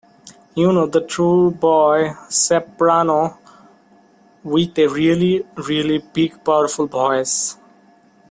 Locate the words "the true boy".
0.87-2.13